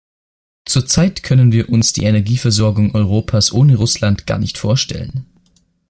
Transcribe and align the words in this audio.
Zurzeit 0.65 1.21
können 1.21 1.51
wir 1.51 1.69
uns 1.69 1.93
die 1.93 2.05
Energieversorgung 2.05 2.95
Europas 2.95 3.51
ohne 3.53 3.75
Russland 3.75 4.25
gar 4.25 4.39
nicht 4.39 4.57
vorstellen. 4.57 5.27